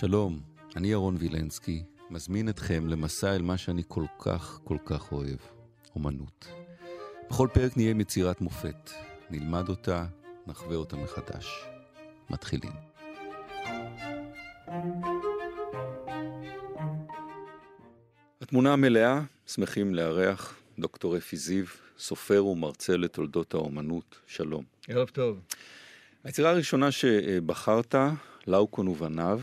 [0.00, 0.40] שלום,
[0.76, 5.38] אני ירון וילנסקי, מזמין אתכם למסע אל מה שאני כל כך כל כך אוהב,
[5.94, 6.48] אומנות.
[7.30, 8.90] בכל פרק נהיה עם יצירת מופת,
[9.30, 10.06] נלמד אותה,
[10.46, 11.64] נחווה אותה מחדש.
[12.30, 12.72] מתחילים.
[18.40, 21.64] התמונה המלאה, שמחים לארח דוקטור אפי זיו,
[21.98, 24.18] סופר ומרצה לתולדות האומנות.
[24.26, 24.64] שלום.
[24.88, 25.40] ערב טוב.
[26.24, 27.94] היצירה הראשונה שבחרת,
[28.46, 29.40] לאוקון ובניו,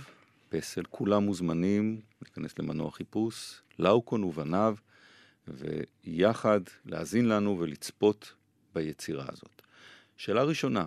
[0.49, 4.75] פסל, כולם מוזמנים להיכנס למנוע חיפוש, לאוקון ובניו,
[5.47, 8.33] ויחד להאזין לנו ולצפות
[8.75, 9.61] ביצירה הזאת.
[10.17, 10.85] שאלה ראשונה,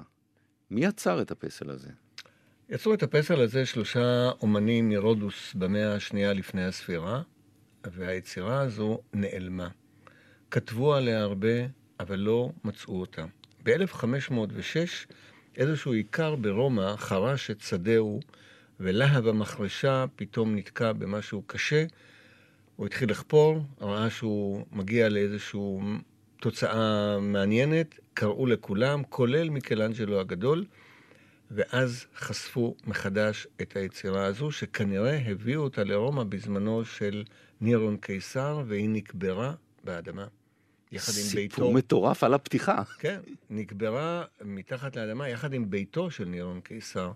[0.71, 1.89] מי יצר את הפסל הזה?
[2.69, 7.23] יצרו את הפסל הזה שלושה אומנים מרודוס במאה השנייה לפני הספירה,
[7.87, 9.69] והיצירה הזו נעלמה.
[10.51, 11.67] כתבו עליה הרבה,
[12.01, 13.25] אבל לא מצאו אותה.
[13.63, 15.13] ב-1506
[15.57, 18.21] איזשהו איכר ברומא חרש את שדהו,
[18.81, 21.85] ולהב המחרשה פתאום נתקע במשהו קשה.
[22.77, 25.61] הוא התחיל לחפור, ראה שהוא מגיע לאיזושהי
[26.41, 30.65] תוצאה מעניינת, קראו לכולם, כולל מיקלנג'לו הגדול,
[31.51, 37.25] ואז חשפו מחדש את היצירה הזו, שכנראה הביאו אותה לרומא בזמנו של
[37.61, 39.55] נירון קיסר, והיא נקברה
[39.85, 40.27] באדמה.
[40.93, 41.55] יחד עם ביתו.
[41.55, 42.83] סיפור מטורף על הפתיחה.
[42.99, 43.21] כן,
[43.51, 47.13] נקברה מתחת לאדמה יחד עם ביתו של נירון קיסר.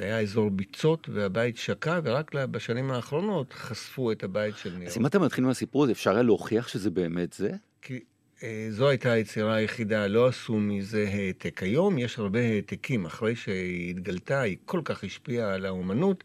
[0.00, 4.86] זה היה אזור ביצות והבית שקע, ורק בשנים האחרונות חשפו את הבית של נירון.
[4.86, 7.50] אז אם אתה מתחיל מהסיפור הזה, אפשר היה להוכיח שזה באמת זה?
[7.82, 8.00] כי
[8.42, 11.62] אה, זו הייתה היצירה היחידה, לא עשו מזה העתק.
[11.62, 16.24] היום יש הרבה העתקים, אחרי שהיא התגלתה, היא כל כך השפיעה על האומנות,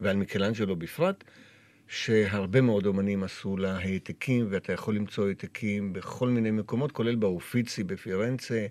[0.00, 1.24] ועל מיקלנג'לו בפרט.
[1.88, 7.84] שהרבה מאוד אומנים עשו לה העתקים, ואתה יכול למצוא העתקים בכל מיני מקומות, כולל באופיצי
[7.84, 8.66] בפירנצה,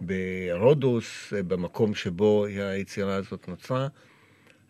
[0.00, 3.88] ברודוס, במקום שבו היצירה הזאת נוצרה,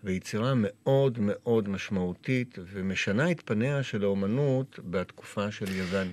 [0.04, 6.12] ויצירה מאוד מאוד משמעותית, ומשנה את פניה של האומנות בתקופה של יוון.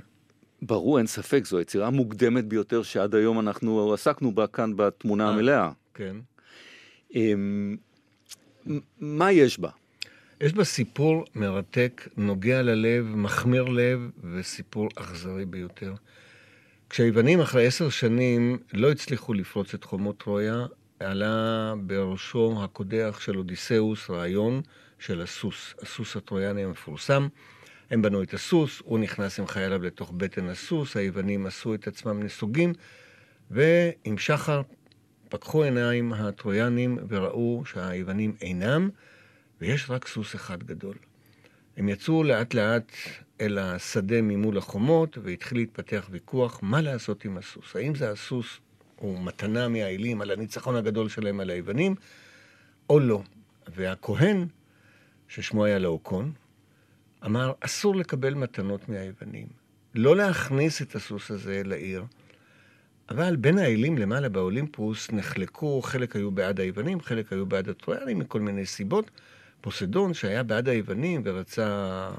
[0.62, 5.34] ברור, אין ספק, זו היצירה המוקדמת ביותר שעד היום אנחנו עסקנו בה כאן בתמונה אה,
[5.34, 5.72] המלאה.
[5.94, 6.16] כן.
[7.16, 7.78] אמ,
[9.00, 9.70] מה יש בה?
[10.42, 14.00] יש בה סיפור מרתק, נוגע ללב, מחמיר לב,
[14.34, 15.94] וסיפור אכזרי ביותר.
[16.94, 20.66] כשהיוונים אחרי עשר שנים לא הצליחו לפרוץ את חומות טרויה,
[21.00, 24.62] עלה בראשו הקודח של אודיסאוס רעיון
[25.00, 27.28] של הסוס, הסוס הטרויאני המפורסם.
[27.92, 32.24] הם בנו את הסוס, הוא נכנס עם חייליו לתוך בטן הסוס, היוונים עשו את עצמם
[32.24, 32.74] נסוגים,
[33.52, 34.62] ועם שחר
[35.30, 38.90] פקחו עיניים הטרויאנים וראו שהיוונים אינם,
[39.62, 40.96] ויש רק סוס אחד גדול.
[41.78, 42.92] הם יצאו לאט לאט
[43.42, 47.76] אל השדה ממול החומות, והתחיל להתפתח ויכוח מה לעשות עם הסוס.
[47.76, 48.60] האם זה הסוס
[48.96, 51.96] הוא מתנה מהאלים על הניצחון הגדול שלהם על היוונים,
[52.90, 53.22] או לא.
[53.76, 54.46] והכהן,
[55.28, 56.32] ששמו היה לאוקון,
[57.26, 59.48] אמר, אסור לקבל מתנות מהיוונים.
[59.96, 62.04] לא להכניס את הסוס הזה לעיר.
[63.10, 68.42] אבל בין האלים למעלה באולימפוס נחלקו, חלק היו בעד היוונים, חלק היו בעד הטרויאנים מכל
[68.42, 69.12] מיני סיבות.
[69.64, 72.10] פוסדון, שהיה בעד היוונים ורצה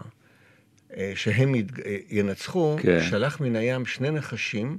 [0.96, 1.60] אה, שהם אה,
[2.10, 3.00] ינצחו, כן.
[3.10, 4.78] שלח מן הים שני נחשים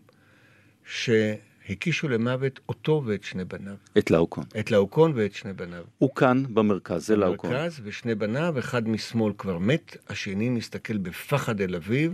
[0.85, 3.75] שהקישו למוות אותו ואת שני בניו.
[3.97, 4.43] את לאוקון.
[4.59, 5.83] את לאוקון ואת שני בניו.
[5.97, 7.49] הוא כאן במרכז, זה לאוקון.
[7.49, 12.11] במרכז, ושני בניו, אחד משמאל כבר מת, השני מסתכל בפחד אל אביו,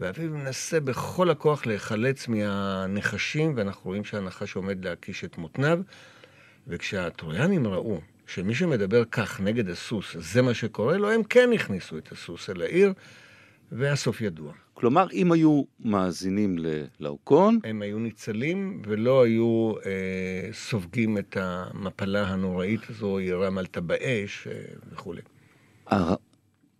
[0.00, 5.80] ואביו מנסה בכל הכוח להיחלץ מהנחשים, ואנחנו רואים שהנחש עומד להקיש את מותניו.
[6.68, 8.00] וכשהטרויאנים ראו
[8.34, 12.62] שמי שמדבר כך נגד הסוס, זה מה שקורה לו, הם כן הכניסו את הסוס אל
[12.62, 12.92] העיר,
[13.72, 14.52] והסוף ידוע.
[14.74, 17.58] כלומר, אם היו מאזינים ללאוקון...
[17.64, 24.46] הם היו ניצלים ולא היו אה, סופגים את המפלה הנוראית הזו, ירם על טבעי אש
[24.46, 24.52] אה,
[24.92, 25.20] וכולי.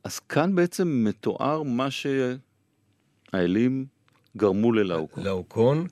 [0.04, 1.88] אז כאן בעצם מתואר מה
[3.32, 3.86] שהאלים
[4.36, 5.24] גרמו ללאוקון.
[5.24, 5.86] לאוקון,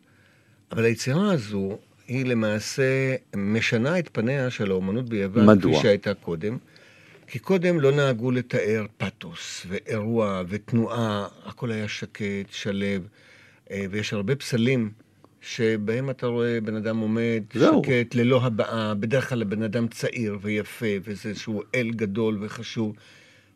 [0.73, 1.79] אבל היצירה הזו
[2.11, 5.73] היא למעשה משנה את פניה של האומנות ביוון, מדוע?
[5.73, 6.59] כפי שהייתה קודם.
[7.27, 12.87] כי קודם לא נהגו לתאר פתוס ואירוע ותנועה, הכל היה שקט, שלו,
[13.71, 14.91] אה, ויש הרבה פסלים
[15.41, 17.83] שבהם אתה רואה בן אדם עומד זהו.
[17.85, 22.97] שקט, ללא הבעה, בדרך כלל בן אדם צעיר ויפה, וזה איזשהו אל גדול וחשוב.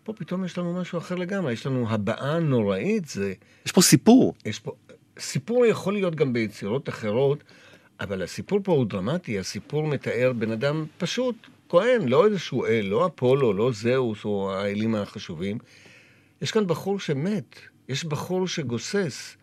[0.04, 3.32] פה פתאום יש לנו משהו אחר לגמרי, יש לנו הבעה נוראית, זה...
[3.66, 4.34] יש פה סיפור.
[4.44, 4.72] יש פה...
[5.18, 7.44] סיפור יכול להיות גם ביצירות אחרות.
[8.00, 11.34] אבל הסיפור פה הוא דרמטי, הסיפור מתאר בן אדם פשוט,
[11.68, 15.58] כהן, לא איזשהו אל, לא אפולו, לא זהוס או האלים החשובים.
[16.42, 17.58] יש כאן בחור שמת,
[17.88, 19.36] יש בחור שגוסס.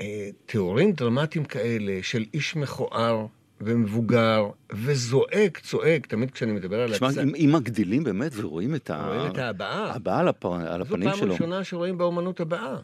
[0.00, 3.26] אה, תיאורים דרמטיים כאלה של איש מכוער
[3.60, 7.18] ומבוגר, וזועק, צועק, תמיד כשאני מדבר על תשמע, הצ...
[7.18, 9.06] אם, אם מגדילים באמת ורואים את ה...
[9.06, 9.94] רואים את ההבעה.
[9.94, 10.46] הבעה על, הפ...
[10.46, 11.32] על זו הפנים פעם שלו.
[11.32, 12.76] ראשונה שרואים באומנות הבאה.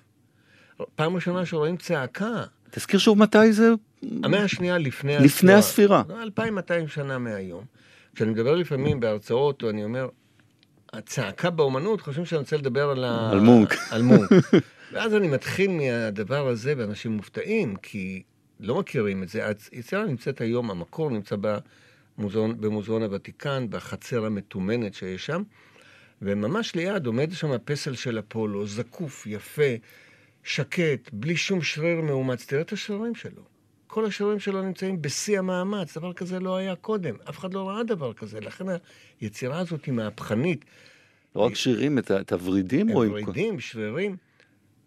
[0.95, 2.43] פעם ראשונה שרואים צעקה.
[2.71, 3.71] תזכיר שוב מתי זה?
[4.23, 6.03] המאה השנייה לפני לפני הספירה.
[6.09, 7.65] לא, 2,200 שנה מהיום.
[8.15, 10.09] כשאני מדבר לפעמים בהרצאות, או אני אומר,
[10.93, 13.31] הצעקה באומנות, חושבים שאני רוצה לדבר על ה...
[13.31, 13.75] על מונק.
[13.91, 14.31] על מונק.
[14.93, 18.23] ואז אני מתחיל מהדבר הזה, ואנשים מופתעים, כי
[18.61, 19.47] לא מכירים את זה.
[19.73, 21.37] היצירה נמצאת היום, המקור נמצא
[22.19, 25.43] במוזיאון, במוזיאון הוותיקן, בחצר המתומנת שיש שם,
[26.23, 29.73] וממש ליד עומד שם הפסל של אפולו, זקוף, יפה,
[30.43, 32.47] שקט, בלי שום שריר מאומץ.
[32.47, 33.52] תראה את השרירים שלו.
[33.93, 37.85] כל השרירים שלו נמצאים בשיא המאמץ, דבר כזה לא היה קודם, אף אחד לא ראה
[37.85, 38.65] דבר כזה, לכן
[39.21, 40.65] היצירה הזאת היא מהפכנית.
[41.37, 43.11] לא רק שרירים, את, הוורידים רואים.
[43.11, 43.31] פה.
[43.31, 44.17] ורידים, שרירים,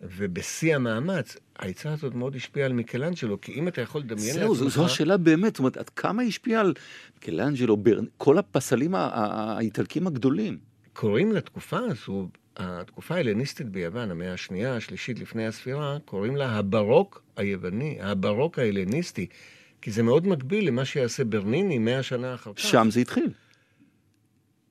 [0.02, 1.38] ובשיא המאמץ.
[1.60, 5.54] היצירה הזאת מאוד השפיעה על מיקלנג'לו, כי אם אתה יכול לדמיין זהו, זו, השאלה באמת,
[5.54, 6.74] זאת אומרת, עד כמה השפיע על
[7.16, 7.78] מיקלנג'לו,
[8.18, 10.58] כל הפסלים האיטלקים הגדולים.
[10.94, 17.98] קוראים לתקופה הזו, התקופה ההלניסטית ביוון, המאה השנייה, השלישית לפני הספירה, קוראים לה הברוק היווני,
[18.02, 19.28] הברוק ההלניסטי,
[19.82, 22.60] כי זה מאוד מקביל למה שיעשה ברניני מאה שנה אחר כך.
[22.60, 23.30] שם זה התחיל.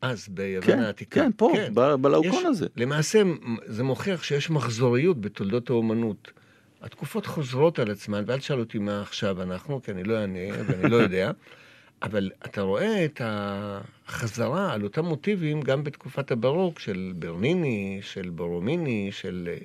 [0.00, 1.20] אז ביוון כן, העתיקה.
[1.20, 2.66] כן, פה, ב- בלאוקון הזה.
[2.76, 3.22] למעשה,
[3.66, 6.30] זה מוכיח שיש מחזוריות בתולדות האומנות.
[6.82, 10.90] התקופות חוזרות על עצמן, ואל תשאל אותי מה עכשיו אנחנו, כי אני לא אענה ואני
[10.90, 11.30] לא יודע,
[12.02, 13.20] אבל אתה רואה את
[14.06, 19.58] החזרה על אותם מוטיבים גם בתקופת הברוק של ברניני, של בורומיני, של אה,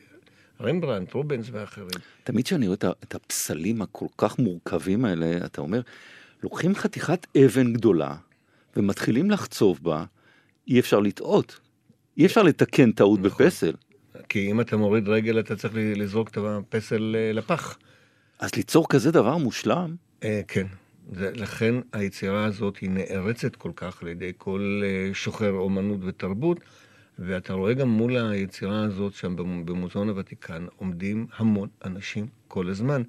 [0.61, 1.87] רמברנט, רובנס ואחרים.
[2.23, 5.81] תמיד כשאני רואה את הפסלים הכל כך מורכבים האלה, אתה אומר,
[6.43, 8.15] לוקחים חתיכת אבן גדולה
[8.75, 10.05] ומתחילים לחצוב בה,
[10.67, 11.59] אי אפשר לטעות.
[12.17, 13.45] אי אפשר לתקן טעות נכון.
[13.45, 13.73] בפסל.
[14.29, 17.77] כי אם אתה מוריד רגל, אתה צריך לזרוק את הפסל אה, לפח.
[18.39, 20.67] אז ליצור כזה דבר מושלם, אה, כן.
[21.13, 26.59] לכן היצירה הזאת היא נערצת כל כך על ידי כל אה, שוחר אומנות ותרבות,
[27.19, 33.01] ואתה רואה גם מול היצירה הזאת שם במ- במוזיאון הוותיקן עומדים המון אנשים כל הזמן.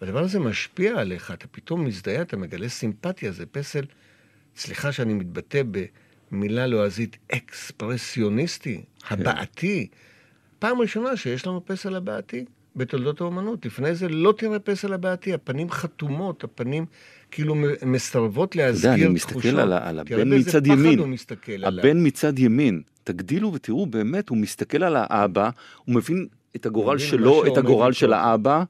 [0.00, 3.84] והדבר הזה משפיע עליך, אתה פתאום מזדהה, אתה מגלה סימפתיה, זה פסל,
[4.56, 5.62] סליחה שאני מתבטא
[6.30, 9.88] במילה לועזית, אקספרסיוניסטי, הבעתי.
[10.58, 12.44] פעם ראשונה שיש לנו פסל הבעתי
[12.76, 13.66] בתולדות האומנות.
[13.66, 16.86] לפני זה לא תראה פסל הבעתי, הפנים חתומות, הפנים
[17.30, 17.54] כאילו
[17.86, 19.36] מסרבות אתה יודע, להזכיר אני תחושות.
[19.36, 20.98] מסתכל על, על תראה הבן מצד פחד ימין.
[20.98, 21.80] הוא מסתכל עליו.
[21.80, 22.82] הבן מצד ימין.
[23.04, 25.50] תגדילו ותראו, באמת, הוא מסתכל על האבא,
[25.84, 27.92] הוא מבין את הגורל מבין שלו, את הגורל.
[27.92, 28.64] של האבא,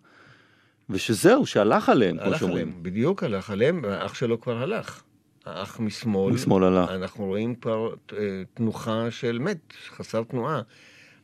[0.91, 2.73] ושזהו, שהלך עליהם, כמו שאומרים.
[2.83, 5.03] בדיוק הלך עליהם, והאח שלו כבר הלך.
[5.47, 6.91] האח משמאל, משמאל הלך.
[6.91, 10.61] אנחנו רואים כבר אה, תנוחה של מת, חסר תנועה.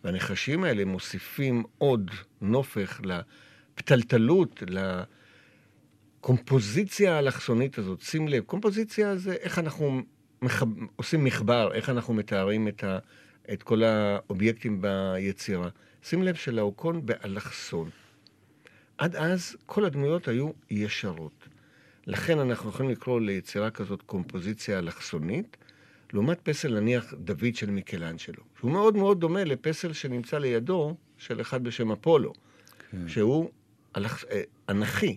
[0.05, 2.11] והנחשים האלה מוסיפים עוד
[2.41, 4.63] נופך לפתלתלות,
[6.27, 8.01] לקומפוזיציה האלכסונית הזאת.
[8.01, 10.03] שים לב, קומפוזיציה זה איך אנחנו
[10.43, 10.67] מחב...
[10.97, 12.99] עושים מחבר, איך אנחנו מתארים את, ה...
[13.53, 15.69] את כל האובייקטים ביצירה.
[16.03, 17.91] שים לב שלאוקון באלכסון.
[18.99, 21.49] עד אז כל הדמויות היו ישרות.
[22.07, 25.57] לכן אנחנו יכולים לקרוא ליצירה כזאת קומפוזיציה אלכסונית,
[26.13, 31.65] לעומת פסל נניח דוד של מיקלנג'לו, שהוא מאוד מאוד דומה לפסל שנמצא לידו של אחד
[31.65, 32.33] בשם אפולו,
[32.91, 33.09] כן.
[33.09, 33.51] שהוא
[33.97, 34.25] אלכס...
[34.25, 35.17] אה, אנכי.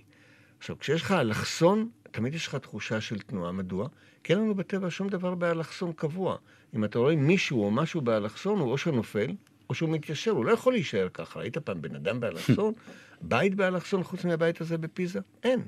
[0.60, 3.52] עכשיו, כשיש לך אלכסון, תמיד יש לך תחושה של תנועה.
[3.52, 3.88] מדוע?
[4.24, 6.38] כי אין לנו בטבע שום דבר באלכסון קבוע.
[6.76, 9.32] אם אתה רואה מישהו או משהו באלכסון, הוא או שנופל,
[9.70, 11.40] או שהוא מתיישר, הוא לא יכול להישאר ככה.
[11.40, 12.74] ראית פעם בן אדם באלכסון?
[13.22, 15.20] בית באלכסון חוץ מהבית הזה בפיזה?
[15.44, 15.62] אין.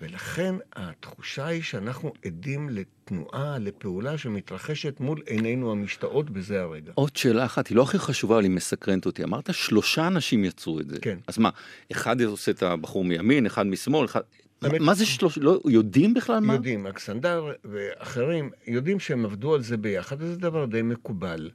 [0.00, 6.92] ולכן התחושה היא שאנחנו עדים לתנועה, לפעולה שמתרחשת מול עינינו המשתאות בזה הרגע.
[6.94, 9.24] עוד שאלה אחת, היא לא הכי חשובה, אבל היא מסקרנת אותי.
[9.24, 10.96] אמרת שלושה אנשים יצרו את זה.
[11.02, 11.18] כן.
[11.26, 11.50] אז מה,
[11.92, 14.20] אחד עושה את הבחור מימין, אחד משמאל, אחד...
[14.62, 15.38] האמת- מה זה שלוש...
[15.38, 16.52] לא יודעים בכלל מה?
[16.54, 21.50] יודעים, אקסנדר ואחרים יודעים שהם עבדו על זה ביחד, וזה דבר די מקובל.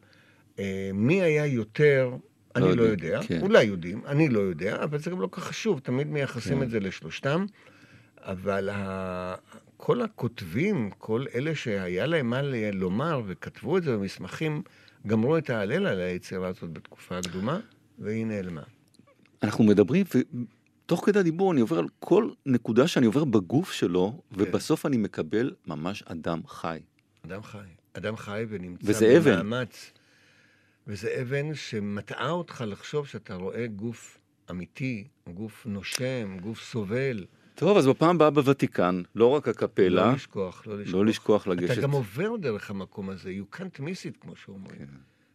[0.59, 2.12] אה, מי היה יותר,
[2.55, 3.41] אני לא לא יודע, כן.
[3.41, 6.63] אולי יודעים, אני לא יודע, אבל זה גם לא כל כך חשוב, תמיד מייחסים כן.
[6.63, 7.45] את זה לשלושתם.
[8.25, 9.36] אבל ה...
[9.77, 12.42] כל הכותבים, כל אלה שהיה להם מה
[12.74, 14.62] לומר וכתבו את זה במסמכים,
[15.08, 17.60] גמרו את ההלל על היצירה הזאת בתקופה הקדומה,
[18.00, 18.62] והיא נעלמה.
[19.44, 24.42] אנחנו מדברים, ותוך כדי הדיבור אני עובר על כל נקודה שאני עובר בגוף שלו, כן.
[24.42, 26.80] ובסוף אני מקבל ממש אדם חי.
[27.25, 27.58] אדם חי.
[27.94, 29.39] אדם חי ונמצא וזה אבן.
[29.39, 29.92] במאמץ.
[30.88, 34.18] וזה אבן שמטעה אותך לחשוב שאתה רואה גוף
[34.51, 37.25] אמיתי, גוף נושם, גוף סובל.
[37.55, 40.93] טוב, אז בפעם הבאה בוותיקן, לא רק הקפלה, לא לשכוח, לא לשכוח.
[40.95, 41.72] לא לשכוח לגשת.
[41.74, 44.77] אתה גם עובר דרך המקום הזה, you can't miss it, כמו שאומרים.
[44.77, 44.86] כן.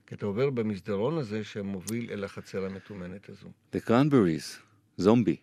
[0.06, 3.48] כי אתה עובר במסדרון הזה שמוביל אל החצר המתומנת הזו.
[3.74, 4.58] The Cranberries,
[4.96, 5.36] זומבי.